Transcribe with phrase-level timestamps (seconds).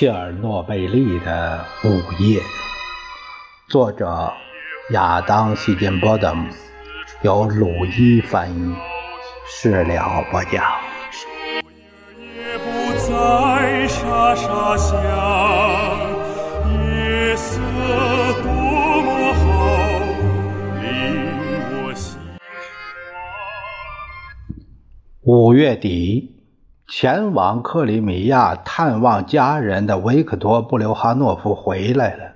[0.00, 2.40] 切尔诺贝利的午夜，
[3.68, 4.32] 作者
[4.92, 6.34] 亚当·希金波德，
[7.20, 8.74] 由鲁伊翻译，
[9.46, 10.64] 事了播讲。
[25.20, 26.39] 五月底。
[26.92, 32.32] 前往克里米亚探望家人的维克托·布留哈诺夫回来了。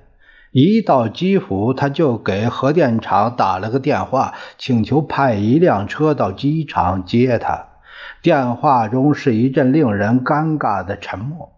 [0.53, 7.67] 一到基辅，他就给核电厂打了个电话，请求派一辆车到机场接他。
[8.23, 11.51] 电话中是一阵令人尴尬的沉默。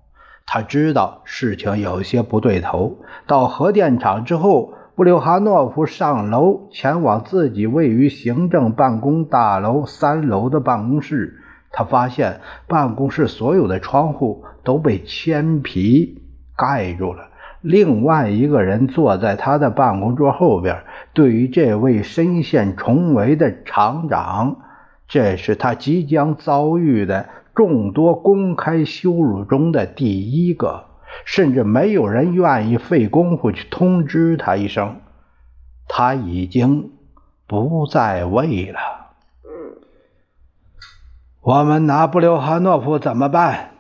[0.46, 2.96] 他知道事情有些不对头。
[3.26, 11.42] 到核电厂之后，布留哈诺夫上楼前往自己位于行政办公大楼三楼的办公室。
[11.76, 16.22] 他发现办公室所有的窗户都被铅皮
[16.56, 17.28] 盖住了。
[17.60, 20.84] 另外一个人坐在他的办公桌后边。
[21.12, 24.56] 对于这位身陷重围的厂长，
[25.06, 30.84] 这是他即将遭遇的众多公开羞辱中的第一个。
[31.24, 34.96] 甚至没有人愿意费功夫去通知他一声，
[35.88, 36.90] 他已经
[37.46, 39.05] 不在位了。
[41.46, 43.70] 我们拿布留哈诺夫怎么办？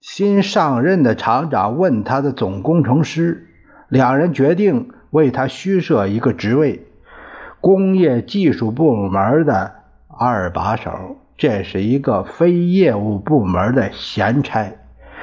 [0.00, 3.46] 新上任的厂长问他的总工程师。
[3.88, 6.88] 两人决定为他虚设一个职位——
[7.62, 9.74] 工业技术部门的
[10.08, 10.90] 二把手。
[11.36, 14.68] 这是一个非业务部门的闲差，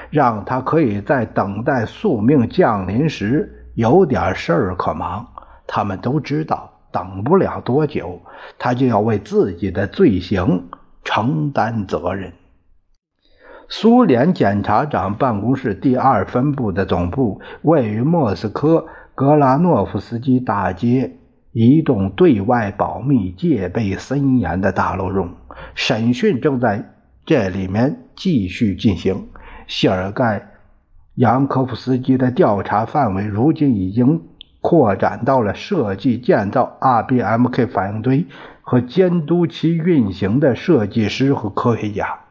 [0.10, 5.28] 让他可以在等待宿命降临时有点事儿可忙。
[5.68, 8.22] 他们都知道，等不了多久，
[8.58, 10.70] 他就要为自己的罪行。
[11.06, 12.34] 承担责任。
[13.70, 18.86] 苏联检察长办公室第二分部的总部位于莫斯科
[19.16, 21.18] 格拉诺夫斯基大街
[21.52, 25.30] 一栋对外保密、戒备森严的大楼中。
[25.74, 26.84] 审讯正在
[27.26, 29.30] 这里面继续进行。
[29.68, 30.40] 谢尔盖·
[31.16, 34.22] 扬科夫斯基的调查范围如今已经
[34.62, 38.28] 扩展到了设计建造 RBMK 反应堆。
[38.68, 42.22] 和监督其运行的设计师和科学家，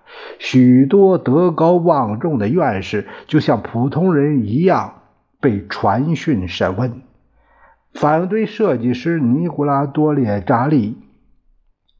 [0.40, 4.94] 许多德高望重的院士就像普通人一样
[5.40, 7.02] 被传讯审问。
[7.92, 10.98] 反对设计师尼古拉多列扎利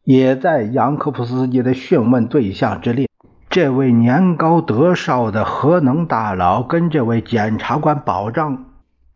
[0.03, 3.09] 也在扬科夫斯基的讯问对象之列。
[3.49, 8.65] 这位年高德少的核能大佬跟这位检察官保证。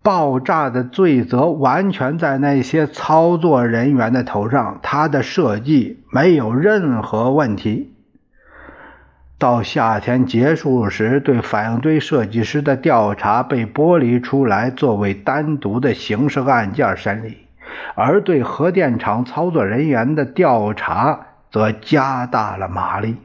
[0.03, 7.95] 爆炸的罪责完全在那些操作人员的头上，他的设计没有任何问题。
[9.39, 17.47] 到夏天结束时，对反应堆设计师的调查被剥离出来，作为单独的刑事案件审理；
[17.95, 21.21] 而对核电厂操作人员的调查
[21.53, 23.17] 则加大了马力。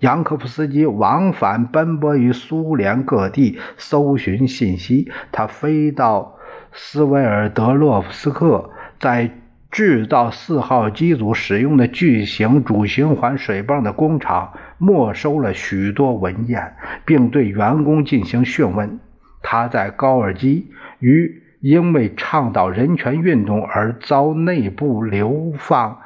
[0.00, 5.10] 扬科夫斯基往返奔波于苏联各地搜寻信息。
[5.32, 6.36] 他飞到
[6.72, 9.30] 斯维尔德洛夫斯克，在
[9.70, 16.74] 制造四号机组使用的巨型主循环水泵的工厂，没收了许多文件，
[17.04, 18.98] 并对员工进行讯问。
[19.42, 25.98] 他在高尔基与因为倡导人权运动而遭内部流放。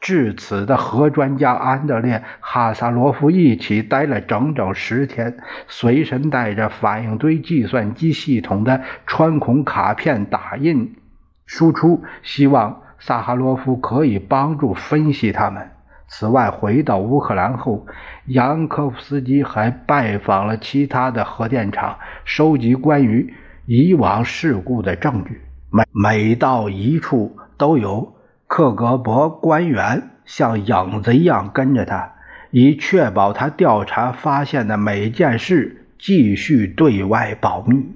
[0.00, 5.36] 至此的核专家安德烈·哈萨罗夫一起待了整整十天，
[5.66, 10.94] 随身带着反应堆计算机系统的穿孔卡片打印
[11.46, 15.68] 输出，希望萨哈罗夫可以帮助分析他们。
[16.06, 17.84] 此外，回到乌克兰后，
[18.26, 23.34] 扬科夫斯基还拜访了其他的核电厂，收集关于
[23.66, 25.40] 以往事故的证据。
[25.70, 28.14] 每每到一处，都有。
[28.48, 32.14] 克格勃官员像影子一样跟着他，
[32.50, 37.94] 以确保他调查发现的每件事继续对外保密。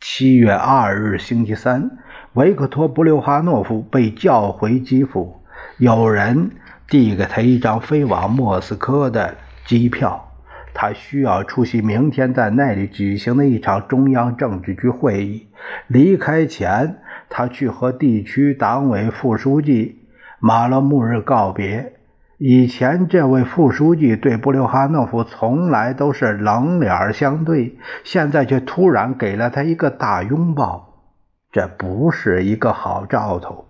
[0.00, 1.90] 七月二日，星期三，
[2.32, 5.42] 维克托·布留哈诺夫被叫回基辅，
[5.76, 6.52] 有人
[6.88, 9.36] 递给他一张飞往莫斯科的
[9.66, 10.32] 机票，
[10.72, 15.48] 他需要出席明天在那里举行的一场中央政治局会议。
[15.86, 16.96] 离开前。
[17.28, 20.02] 他去和地区党委副书记
[20.40, 21.92] 马勒穆日告别。
[22.38, 31.02] 以前，这位副书记对布留哈诺夫从来都是冷脸相对，现在却突然给了他一个大拥抱，
[31.50, 33.64] 这不是一个好兆头。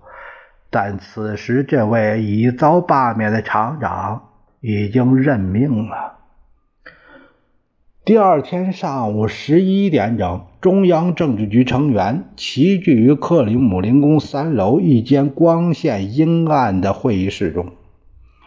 [0.69, 4.31] 但此时，这位已遭罢免的厂长
[4.61, 6.14] 已经认命了。
[8.05, 17.66] 第二天上午十一点整，中央政治局成员齐聚于克里姆林宫三楼一间光线阴暗的会议室中。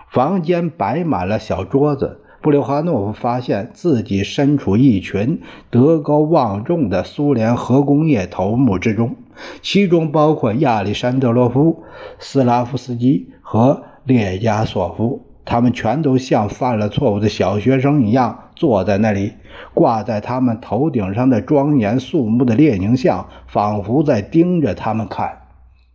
[0.09, 2.19] 房间摆满了小桌子。
[2.41, 5.39] 布留哈诺夫发现自己身处一群
[5.69, 9.15] 德高望重的苏联核工业头目之中，
[9.61, 11.83] 其中包括亚历山德罗夫、
[12.19, 15.21] 斯拉夫斯基和列加索夫。
[15.49, 19.33] 他们全都像犯了错误的小学生一样坐在那里。
[19.73, 25.39] 挂在他们头顶上的庄严肃穆的列宁像，仿佛在盯着他们看。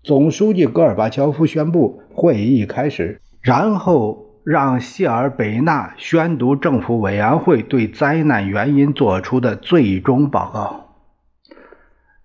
[0.03, 10.81] 总书记戈尔巴乔夫宣布会议开始，然后让谢尔贝纳宣读政府委员会对灾难原因作出的最终报告。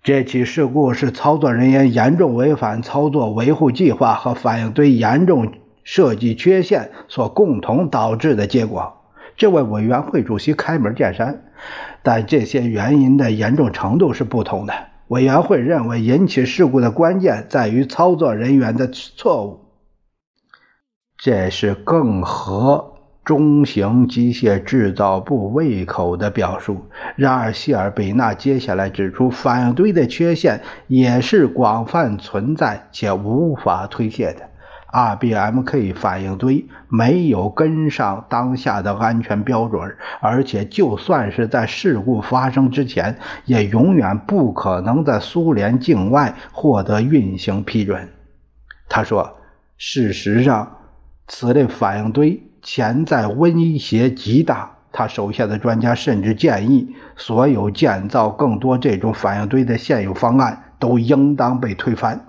[0.02, 5.52] 这起事故是操作人员严重违反操作维护计划和反应堆严重
[5.92, 8.94] 设计缺陷所共同导致的结果。
[9.36, 11.46] 这位委员会主席开门见山，
[12.04, 14.74] 但这些原因的严重程度是不同的。
[15.08, 19.62] 委员会认为，引起事故的关键在于操作人员的错误，
[21.18, 22.94] 这是更合
[23.26, 26.86] 中型机械制造部胃口的表述。
[27.16, 34.49] 然而，谢尔贝纳接下来指出，反应堆的缺陷也是广泛存在且无法推卸的。
[34.92, 48.10] RBMK 反应堆没有跟上当下的安全标准，而且就算是在事故发生之前，也永远不可能在苏联境外获得运行批准。
[48.88, 49.38] 他说
[49.78, 50.78] ：“事实上，
[51.28, 54.72] 此类反应堆潜在威胁极大。
[54.92, 62.20] 他手下的专家甚至建议，所有建造更多这种反应堆的现有方案都应当被推翻。”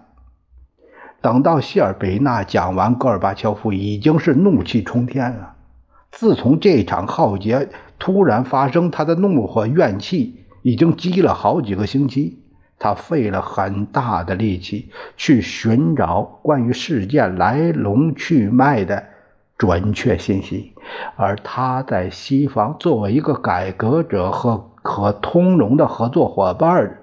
[1.22, 5.54] 等到谢尔贝纳讲完，戈尔巴乔夫已经是怒气冲天了。
[6.10, 7.68] 自从这场浩劫
[7.98, 12.38] 突然发生，他的怒火怨气已经积了好几个星期。
[12.78, 19.04] 他费了很大的力气去寻找关于事件来龙去脉的
[19.58, 20.72] 准确信息，
[21.16, 26.99] 而他在西方作为一个改革者和可通融的合作伙伴。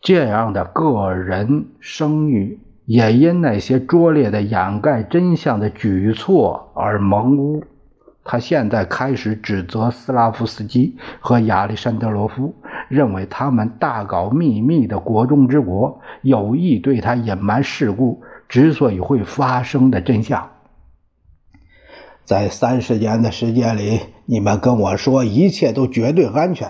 [0.00, 7.62] 这样的个人声誉也因那些拙劣的掩盖真相的举措而蒙污。
[8.24, 12.54] 他现在开始指责斯拉夫斯基和亚历山德罗夫，
[12.88, 20.50] 认为他们大搞秘密的国中之国，有意对他隐瞒事故之所以会发生的真相。
[22.24, 26.68] 在三十年的时间里，你们跟我说一切都绝对安全。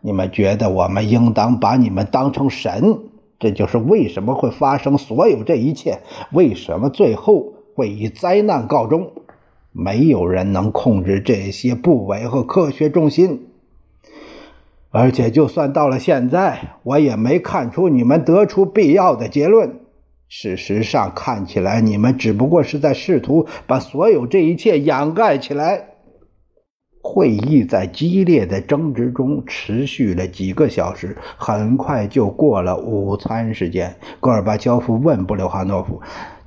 [0.00, 2.98] 你们觉得我们应当把你们当成神？
[3.38, 6.00] 这就是为什么会发生所有这一切，
[6.32, 9.10] 为什么最后会以灾难告终？
[9.72, 13.46] 没有人能控制这些部委和科学中心，
[14.90, 19.78] 而且就算到了现在，我也没看出你们得出必要的结论。
[20.28, 25.89] 事实上，看起来你们只不过是在试图把所有这一切掩盖起来。
[27.02, 33.96] 会议在激烈的争执中持续了几个小时，很快就过了午餐时间。
[34.20, 36.00] 戈尔巴乔夫问布留哈诺夫：“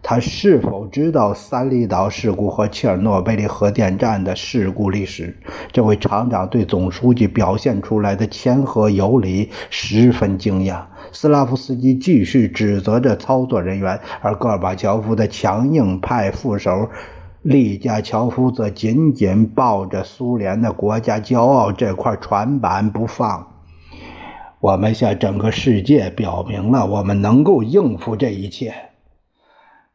[0.04, 5.36] 他是否知道三里岛事故和切尔诺贝利核电站的事故历史？”
[5.74, 10.84] 这位厂长对总书记表现出来的谦和有礼十分惊讶。
[11.12, 16.90] 斯拉夫斯基继续指责着操作人员，而戈尔巴乔夫的强硬派副手。
[17.44, 23.48] 利加乔夫则紧紧抱着苏联的国家骄傲这块船板不放。
[24.62, 28.74] 我们向整个世界表明了我们能够应付这一切，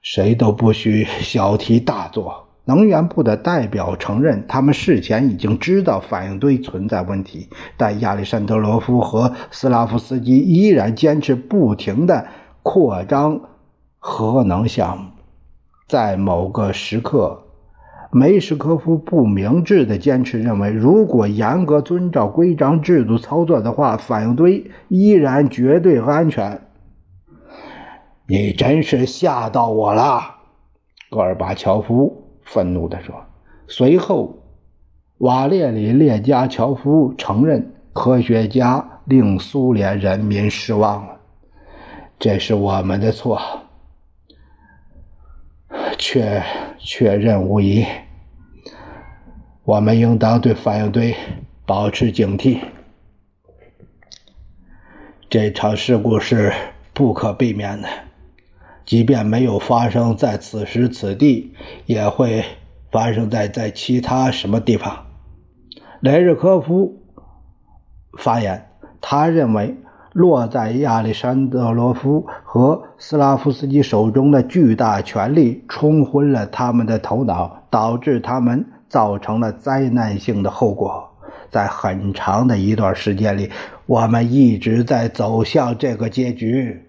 [0.02, 2.44] 谁都不许小题大做。
[2.66, 12.26] 能源部的代表承认，他们事前已经知道反应堆存在问题，但亚历山德罗夫和斯拉夫斯基依然坚持不停地
[12.62, 13.40] 扩张
[13.98, 15.10] 核能项目。
[15.88, 17.44] 在某个时刻，
[18.12, 26.60] 梅什科夫不明智地坚持认为，如果严格遵照规章制度操作的话，反应堆依然绝对安全。
[28.26, 30.20] 你真是吓到我了，
[31.10, 33.14] 戈尔巴乔夫愤怒地说。
[33.66, 34.34] 随后，
[35.18, 41.16] 瓦列里列加乔夫承认，科学家令苏联人民失望了，
[42.18, 43.40] 这是我们的错。
[45.98, 46.42] 确
[46.78, 47.84] 确认无疑，
[49.64, 51.14] 我们应当对反应堆
[51.66, 52.60] 保持警惕。
[55.28, 56.52] 这场事故是
[56.94, 57.88] 不可避免的，
[58.86, 61.52] 即便没有发生在此时此地，
[61.84, 62.44] 也会
[62.92, 65.06] 发生在在其他什么地方。
[66.00, 67.02] 雷日科夫
[68.16, 69.76] 发言，他认为
[70.18, 81.08] 落在亚历山德罗夫和斯拉夫斯基手中的巨大权力冲昏了他们的头脑，导致他们造成了灾难性的后果。
[81.48, 83.48] 在很长的一段时间里，
[83.86, 86.84] 我们一直在走向这个结局。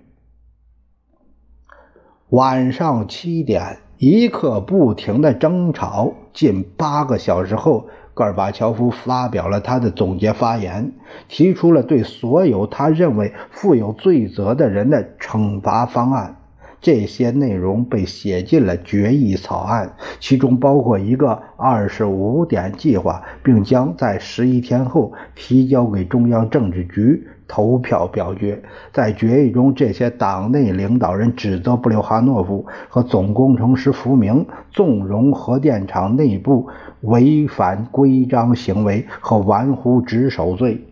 [2.30, 10.94] 晚上七点，一刻不停的争吵，近八个小时后，戈尔巴乔夫发表了他的总结发言，
[11.27, 16.38] 提出了对所有他认为负有罪责的人的惩罚方案。
[16.79, 28.63] 这些内容被写进了决议草案，其中包括一个二十五点计划，并将在十一天后提交给中央政治局投票表决。
[28.94, 36.70] 在决议中，这些党内领导人指责布留哈诺夫和总工程师福明纵容核电厂内部
[37.01, 40.86] 违反规章行为和玩忽职守罪，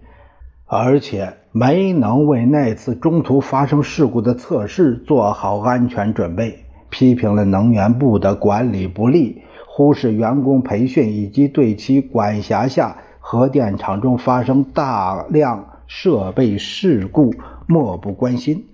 [0.66, 1.36] 而且。
[1.54, 6.60] 没能为那次中途发生事故的测试做好安全准备，
[6.92, 17.34] 批评了能源部的管理不力，忽视员工培训，以及对其管辖下核电厂中发生大量设备事故
[17.66, 18.68] 漠不关心。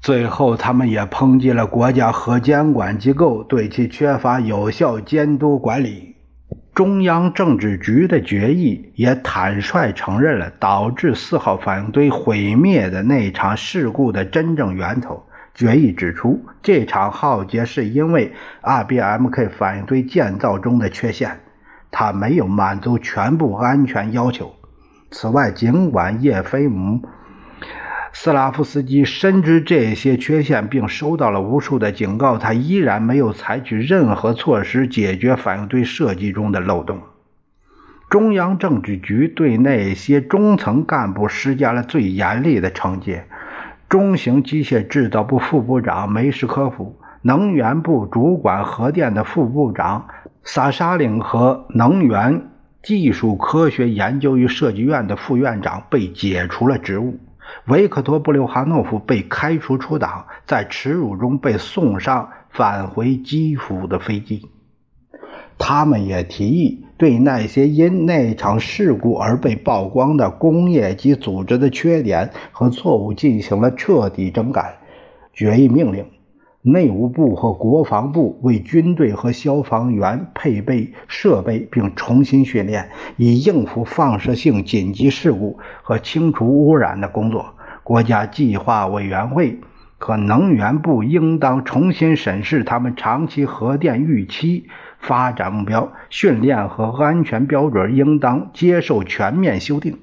[0.00, 6.16] 最后，他们也抨击了国家核监管机构对其缺乏有效监督管理。
[6.74, 15.22] 中央政治局的决议也坦率承认了导致四号反应堆毁灭的那场事故的真正源头。
[15.54, 21.40] 决议指出，这场浩劫是因为 RBMK 反应堆建造中的缺陷，
[21.90, 24.54] 它没有满足全部安全要求。
[25.12, 27.02] 此外，尽管叶菲姆。
[28.14, 37.00] 斯拉夫斯基深知这些缺陷，并收到了无数的警告，他依然没有采取任何措施解决反应堆设计中的漏洞。
[38.10, 43.26] 中央政治局对那些中层干部施加了最严厉的惩戒。
[43.88, 50.08] 中型机械制造部副部长梅什科夫、能源部主管核电的副部长
[50.42, 52.48] 萨沙林和能源
[52.82, 57.18] 技术科学研究与设计院的副院长被解除了职务。
[57.66, 64.48] 维克托·布留哈诺夫被开除出党，在耻辱中被送上返回基辅的飞机。
[65.58, 74.78] 他们也提议对那些因那场事故而被曝光的工业及组织的缺点和错误进行了彻底整改。
[75.32, 76.06] 决议命令。
[76.64, 87.56] 内务部和国防部为军队和消防员配备设备并重新训练，以应付放射性紧急事故和清除污染的工作。
[87.82, 89.58] 国家计划委员会
[89.98, 94.68] 和能源部应当重新审视他们长期核电预期
[95.00, 99.98] 发展目标，训练和安全标准应当接受全面修订。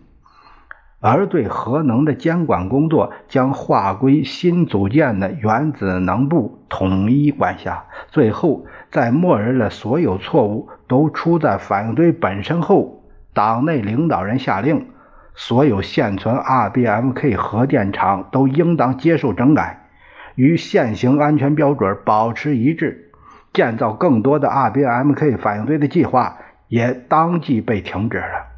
[1.02, 7.86] 而对核能的监管工作将划归新组建的原子能部统一管辖。
[8.10, 13.04] 最后，在默认了所有错误都出在反应堆本身后，
[13.34, 14.88] 党内领导人下令，
[15.36, 19.88] 所有现存 RBMK 核电厂都应当接受整改，
[20.36, 23.12] 与现行安全标准保持一致。
[23.54, 26.38] 建造更多的 RBMK 反应堆的计划
[26.68, 28.49] 也当即被停止了。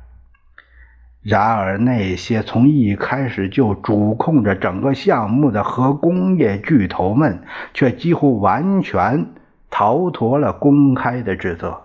[1.24, 7.44] 然而，那些从一开始就主控着整个项目的核工业巨头们，
[7.76, 9.28] 却几乎完全
[9.70, 11.82] 逃脱了公开的指责。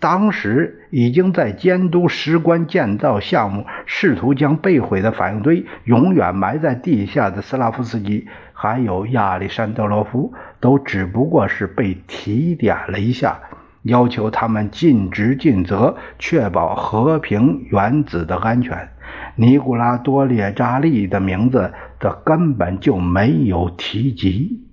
[0.00, 13.40] 当时已经在监督石棺建造项目，试图将被毁的反应堆永远埋在地下的斯拉夫斯基，还有亚历山德罗夫，都只不过是被提点了一下。
[13.82, 18.90] 要求他们尽职尽责，确保和平原子的安全。
[19.36, 24.64] 尼古拉多列扎利的名字则根本就没有提及。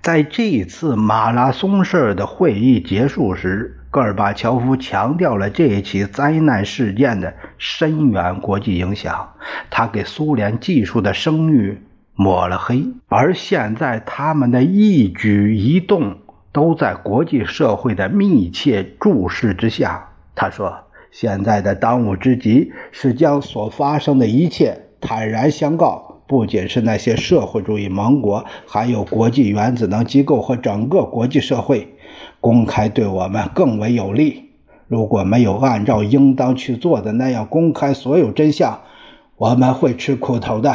[0.00, 9.34] 在这次马拉松式的会议结束时，戈尔巴乔夫强调了这一起灾难事件的深远国际影响。
[9.70, 11.82] 他给苏联技术的声誉
[12.14, 16.18] 抹了黑，而现在他们的一举一动。
[16.52, 20.10] 都在国际社会的密切注视之下。
[20.34, 20.78] 他说
[21.10, 31.94] ：“现在的当务之急是将所发生的一切坦然相告，不仅是那些社会主义盟国，还有国际原子能机构和整个国际社会，
[32.40, 34.50] 公开对我们更为有利。
[34.86, 38.80] 如果没有按照应当去做的那样公开所有真相，
[39.36, 40.74] 我们会吃苦头的。”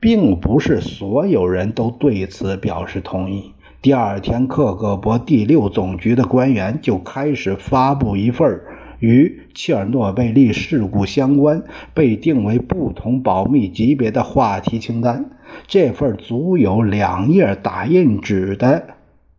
[0.00, 3.52] 并不是所有人都对此表示同意。
[3.82, 8.60] 第二天，克格勃第六总局的官员就开始发布一份
[8.98, 11.62] 与切尔诺贝利事故相关，
[11.94, 15.30] 被定为不同保密级别的话题清单。
[15.66, 18.86] 这份足有两页打印纸的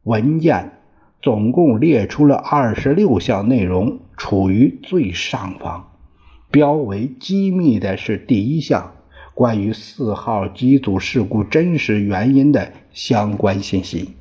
[0.05, 0.71] 文件，
[1.21, 5.91] 总共列出了二十六项内容，处于最上方。
[6.49, 8.93] 标为机密的是第一项，
[9.35, 14.15] 关于四号机组事故真实原因的相关信息。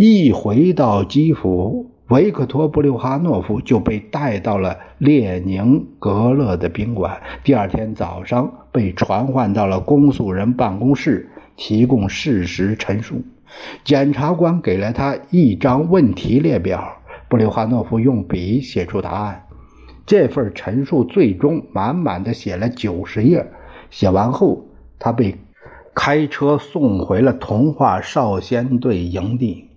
[0.00, 1.90] 一回到基辅。
[2.06, 7.20] 维克托·布留哈诺夫就被带到了列宁格勒的宾馆。
[7.42, 13.20] 第二天早上，被传唤到了公诉人办公室，提供事实陈述。
[13.82, 19.46] 检察官给了他一张问题列表，布留哈诺夫用笔写出答案。
[20.06, 23.44] 这份陈述最终满满的写了九十页。
[23.90, 24.64] 写完后，
[24.96, 25.34] 他被
[25.92, 29.67] 开车送回了童话少先队营地。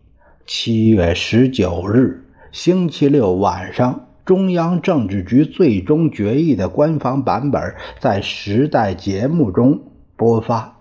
[0.54, 9.80] 七月十九日，星期六晚上，中央政治局最终决议的官方版本在《时代》节目中
[10.18, 10.76] 播发，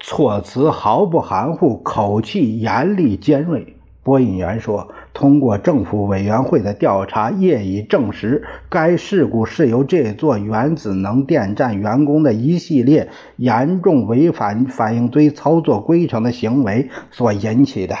[0.00, 3.76] 措辞毫不含糊，口气严厉尖锐。
[4.02, 17.94] 播音员说：“通过政府委员会的调查，业已证实，该事故是由这座原子能电站员工的一系列严重违反反应堆操作规程的行为所引起的。”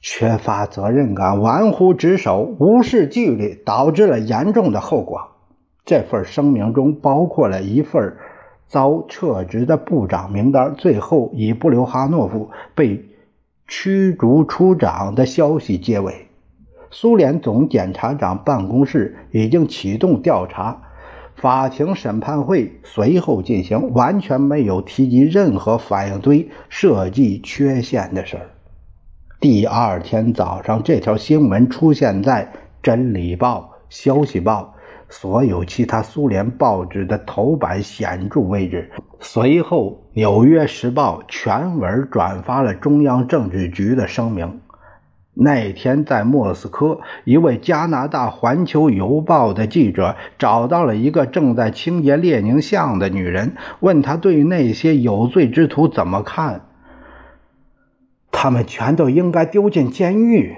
[0.00, 5.28] 缺乏责任感、玩忽职守、无视纪律，导致了严重的后果。
[5.84, 8.16] 这份声明中包括了一份
[8.66, 13.04] 遭撤职的部长名单，最后以布留哈诺夫被
[13.68, 16.28] 驱逐出长的消息结尾。
[16.90, 20.82] 苏联总检察长办公室已经启动调查，
[21.36, 28.46] 法庭审判会随后进行，完全没有提及任何反应堆设计缺陷的事儿。
[29.40, 32.44] 第二天早上，这条新闻出现在
[32.82, 34.74] 《真理报》《消息报》
[35.08, 38.90] 所有其他苏联报纸的头版显著位置。
[39.18, 44.60] 随后，《纽约时报》全文转发了中央政治局的声明。
[45.32, 56.66] 那天，在莫斯科，一位加拿大《环球邮报》的记者找到了一个正在清洁列宁像的女人，问她对那些有罪之徒怎么看。
[58.32, 60.56] 他们全都应该丢进监狱。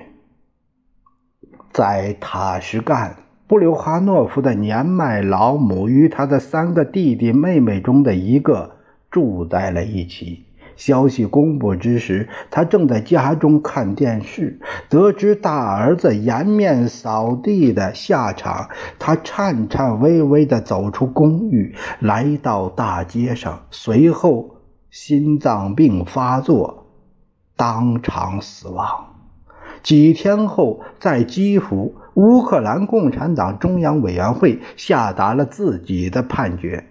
[1.72, 8.76] 在塔什干，布留哈诺夫的年迈老母与他的三个弟弟妹妹中的一个
[9.10, 10.44] 住在了一起。
[10.74, 14.58] 消息公布之时，他正在家中看电视，
[14.88, 24.56] 得知大儿子颜面扫地的下场，他颤颤巍巍地走出公寓，来到大街上，随后
[24.90, 26.81] 心脏病发作。
[27.56, 29.06] 当场死亡。
[29.82, 36.86] 几天后，在基辅，乌克兰共产党中央委员会下达了自己的判决：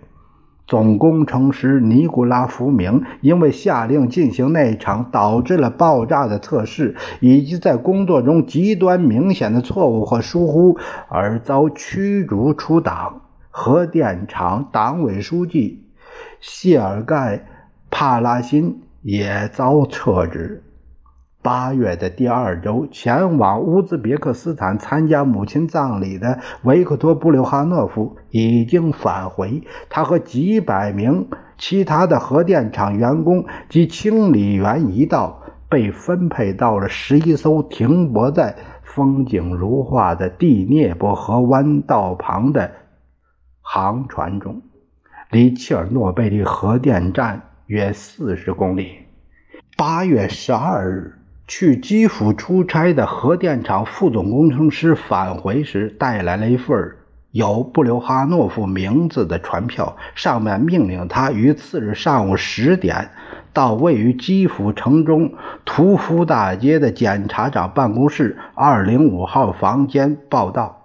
[0.67, 13.21] 总工程师尼古拉·福明因为下令进行那场导致了爆炸的测试，以及在工作中极端明显的错误和疏忽，而遭驱逐出党。
[13.49, 15.85] 核电厂党委书记
[16.39, 17.37] 谢尔盖·
[17.89, 18.81] 帕拉辛。
[19.01, 20.63] 也遭撤职。
[21.43, 29.63] 八月的第二周，前往乌兹别克斯坦参加母亲葬礼的维克托·布留哈诺夫已经返回。
[29.89, 42.69] 他和几百名其他的核电厂员工及清理员一道，被分配到了十一艘停泊在风景如画的第聂伯河湾道旁的
[43.61, 44.61] 航船中，
[45.31, 47.41] 离切尔诺贝利核电站。
[47.71, 48.97] 约四十公里。
[49.77, 51.13] 八月十二日，
[51.47, 56.77] 去基辅出差的核电厂副总工程师返回时，带来了一份
[57.31, 63.09] 有布留哈诺夫名字的传票，上面命令他于次日上午十点
[63.53, 70.80] 到位于基辅城中屠夫大街的检察长办公室二零五号房间报到。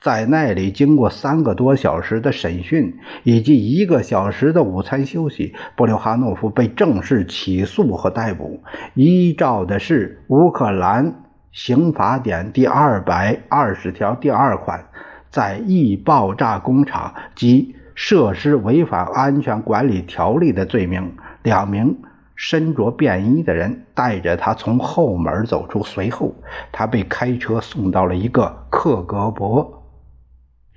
[0.00, 8.62] 在那里，经过三个多小时的审讯以及一个小时的午餐休息，布留哈诺夫被正式起诉和逮捕。
[8.94, 14.84] 依照的是乌克兰刑法典第二百二十条第二款，
[15.30, 21.16] 在易爆炸工厂及设施违反安全管理条例的罪名。
[21.42, 21.98] 两名
[22.34, 26.34] 身着便衣的人带着他从后门走出，随后
[26.70, 29.66] 他被开车送到了一个克格勃。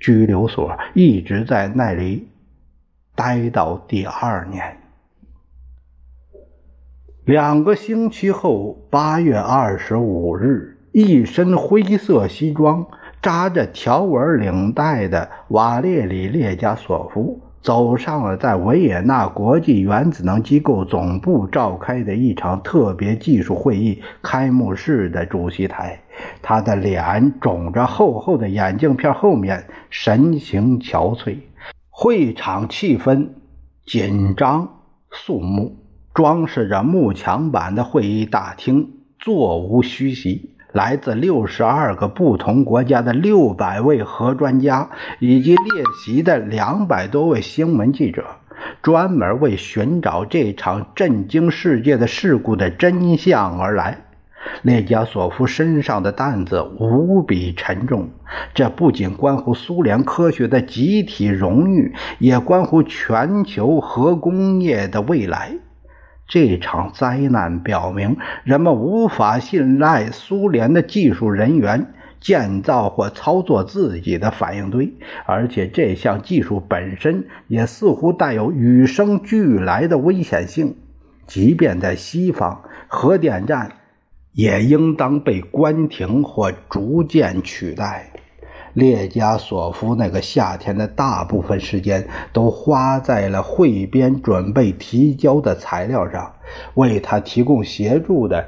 [0.00, 2.28] 拘留所一直在那里
[3.14, 4.78] 待到第二年。
[7.24, 12.86] 两个星期后，八月二十五日，一身灰色西装、
[13.22, 26.00] 扎着条纹领带的瓦列里·列加索夫走上了在维也纳国际原子能机构总部召开的一场特别技术会议开幕式的主席台。
[26.42, 31.36] 他的脸肿着厚厚的眼镜片，后面神情憔悴。
[31.88, 33.28] 会场气氛
[33.84, 35.76] 紧张肃穆，
[36.14, 40.54] 装饰着木墙板的会议大厅座无虚席。
[40.72, 48.24] 来自六十二个不同国家的六百位核专家，以及列席的两百多位新闻记者，
[48.82, 54.04] 专门为寻找这场震惊世界的事故的真相而来。
[54.62, 58.08] 列加索夫身上的担子无比沉重，
[58.54, 65.52] 这不仅关乎苏联科学的集体荣誉，也关乎全球核工业的未来。
[66.30, 74.94] 这场灾难表明，人们无法信赖苏联的技术人员建造或操作自己的反应堆，
[75.26, 80.76] 而且这项技术本身也似乎带有与生俱来的危险性。
[81.26, 83.72] 即便在西方，核电站
[84.32, 88.12] 也应当被关停或逐渐取代。
[88.74, 96.32] 列加索夫那个夏天的大部分时间都花在了汇编准备提交的材料上。
[96.74, 98.46] 为他提供协助的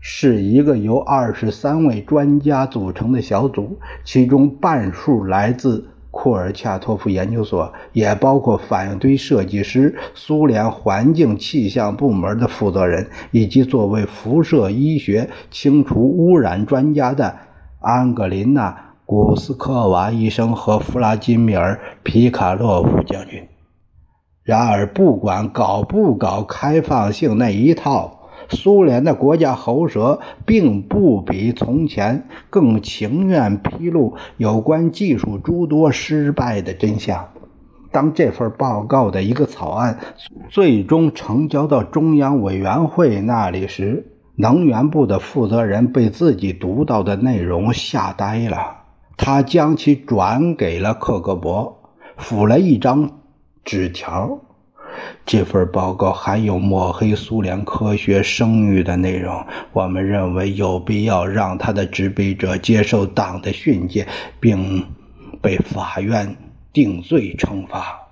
[0.00, 17.36] 是一个由二十三位专家组成的小组，其中半数来自库尔恰托夫研究所，也包括反应堆设计师、苏联环境气象部门的负责人，以及作为辐射医学清除污染专家的
[17.80, 18.87] 安格林娜。
[19.10, 23.48] 古斯科娃医生和弗拉基米尔·皮卡洛夫将军。
[24.42, 37.30] 然而，不管搞不搞开放性那一套，苏联的国家喉舌并不比从前更情愿披露有关技术诸多失败的真相。
[37.90, 39.98] 当这份报告的一个草案
[40.50, 48.77] 最终呈交到中央委员会那里时，能源部的负责人被自己读到的内容吓呆了。
[49.18, 51.74] 他将其转给了克格勃，
[52.16, 53.20] 附了一张
[53.64, 54.38] 纸条。
[55.26, 59.44] 这份报告含有抹黑苏联科学声誉的内容。
[59.72, 64.06] 我们认为有必要让他的执笔者接受党的训诫，
[64.40, 64.86] 并
[65.42, 66.36] 被法院
[66.72, 68.08] 定罪惩罚。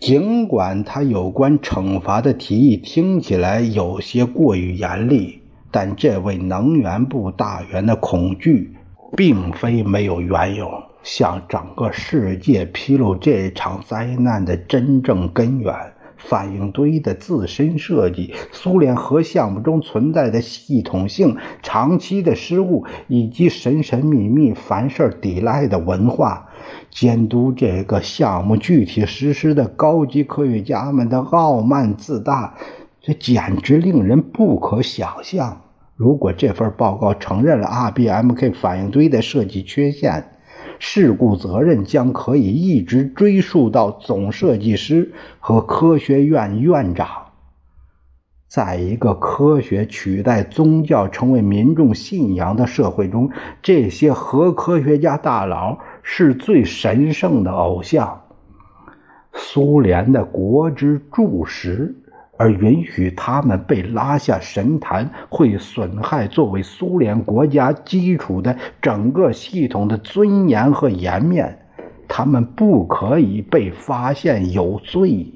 [0.00, 8.74] 尽管他有关惩罚的提议听起来有些过于严厉，但这位能源部大员的恐惧。
[9.16, 10.70] 并非没有缘由，
[11.02, 15.74] 向整个世界披露这场灾难的真正根源——
[16.16, 26.46] 反应堆的自身设计、苏联核项目中存在的系统性、长期的失误，以及神神秘秘、凡事抵赖的文化。
[26.90, 32.54] 监督这个项目具体实施的高级科学家们的傲慢自大，
[33.00, 35.62] 这简直令人不可想象。
[36.00, 40.32] 如果这份报告承认了 RBMK 反应堆的设计缺陷，
[40.78, 47.06] 事故责任将可以一直追溯到总设计师和科学院院长。
[48.48, 58.22] 在一个科学取代宗教、成为民众信仰的社会中，这些核科学家大佬是最神圣的偶像，
[59.34, 61.99] 苏联的国之柱石。
[62.40, 71.66] 而允许他们被拉下神坛，会损害作为苏联国家基础的整个系统的尊严和颜面。
[72.08, 75.34] 他们不可以被发现有罪。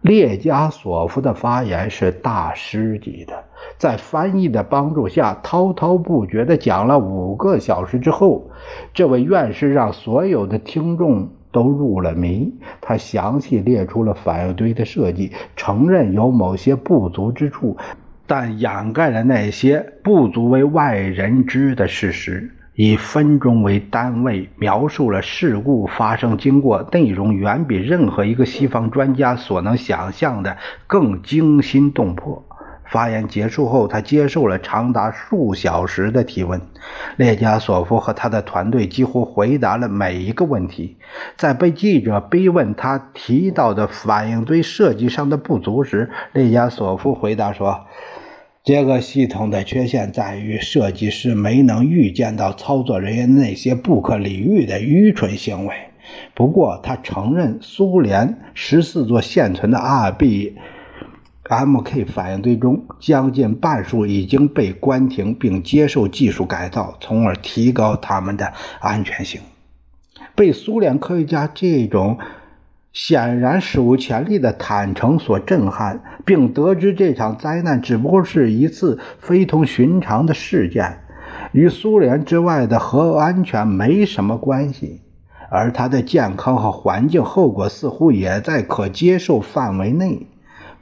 [0.00, 3.42] 列加索夫的发言是大师级的，
[3.76, 8.48] 在翻译的帮助下，滔滔不绝地讲了五个小时之后，
[8.92, 11.30] 这位院士让所有的听众。
[11.54, 12.52] 都入了迷。
[12.82, 17.76] 他详细列出了反应堆的设计，承认有某些不足之处，
[18.26, 22.50] 但掩盖了那些不足为外人知的事实。
[22.76, 30.56] 以分钟为单位描述了事故发生经过，内容远比任何一个西方专家所能想象的
[30.88, 32.44] 更惊心动魄。
[32.86, 36.60] 发言结束后，他接受了长达数小时的提问。
[37.16, 40.96] 列加索夫和他的团队几乎回答了每一个问题。
[41.36, 47.86] 在被记者逼问他提到的反应堆设计上的不足时，列加索夫回答说
[48.62, 55.74] ：“这个系统的缺陷在于设计师没能预见到操作人员那些不可理喻的愚蠢行为。
[56.34, 60.56] 不过，他承认苏联十四座现存的 R B。”
[61.48, 69.40] M.K 反应堆中将近半数已经被关停并接受技术改造，从而提高它们的安全性。
[70.34, 72.18] 被苏联科学家这种
[72.92, 81.00] 显然史无前例的坦诚所震撼，并得知这场灾难只不过是一次非同寻常的事件，
[81.52, 85.02] 与苏联之外的核安全没什么关系，
[85.50, 90.26] 而它的健康和环境后果似乎也在可接受范围内。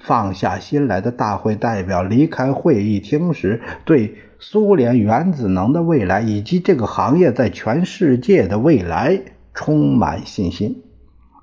[0.03, 9.21] 放下心来的大会代表离开会议厅时，对苏联原子能的未来以及这个行业在全世界的未来
[9.55, 10.83] 充满信心。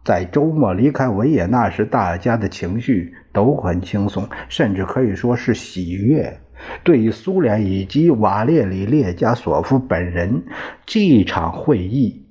[0.03, 6.39] 在周末离开维也纳时，大家的情绪都很轻松，甚至可以说是喜悦。
[6.83, 10.43] 对于苏联以及瓦列里·列加索夫本人，
[10.85, 12.25] 这场会议，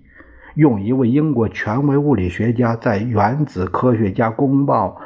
[0.57, 4.99] 用一位英国权威物理学家在《原子科学家公报》。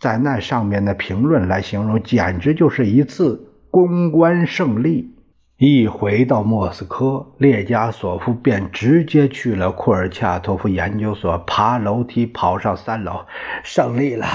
[0.00, 5.16] 在那上面的评论来形容，简直就是一次公关胜利。
[5.56, 13.22] 一回到莫斯科，列加索夫便直接去了库尔恰托夫研究所，爬楼梯跑上三楼。
[13.64, 14.26] 胜利了，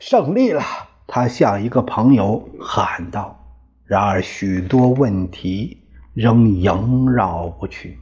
[0.00, 0.62] 胜利了！
[1.06, 3.38] 他向一个朋友喊道。
[3.84, 7.96] 然而，许多问题仍萦绕不去。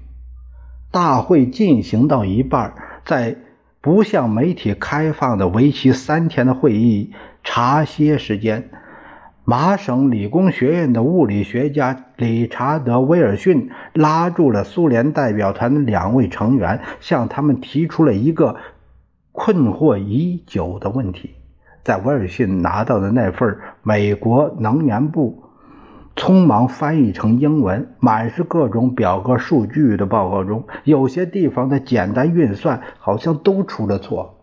[0.90, 2.72] 大会进行到一半，
[3.04, 3.36] 在。
[3.84, 8.70] 不向媒体开放的为期三天的会议茶歇时间，
[9.44, 18.56] 麻省理工学院的物理学家理查德·威尔逊拉住了苏联代表团的两位成员，向他们提出了一个
[19.32, 21.34] 困惑已久的问题。
[21.82, 25.43] 在威尔逊拿到的那份美国能源部。
[26.16, 34.38] 匆忙翻译成英文、满是各种表格数据的报告中，有些地方的简单运算好像都出了错。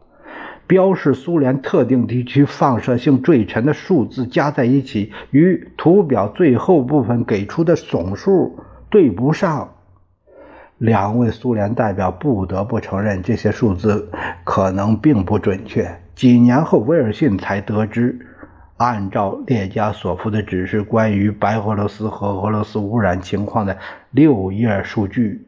[0.68, 8.58] 标示苏联特定地区放射性坠尘的数字加在一起，与图表最后部分给出的总数
[8.90, 9.72] 对不上。
[10.78, 14.10] 两位苏联代表不得不承认，这些数字
[14.44, 16.00] 可能并不准确。
[16.16, 18.28] 几年后，威尔逊才得知。
[18.82, 23.78] 按照列加索夫的指示，关于白俄罗斯和俄罗斯污染情况的
[24.10, 25.48] 六页数据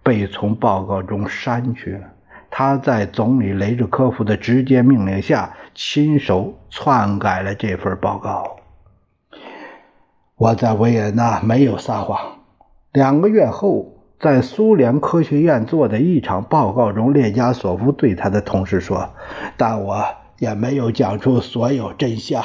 [0.00, 2.02] 被从报告中删去了。
[2.48, 8.58] 他在总理雷日科夫的直接命令下，亲手篡改了这份报告。
[10.36, 12.38] 我在维也纳没有撒谎。
[12.92, 19.10] 两个月后，在苏联科学院做的一场报告中，列加索夫对他的同事说
[19.58, 20.04] ：“但我。”
[20.38, 22.40] 也没有讲出所有真相。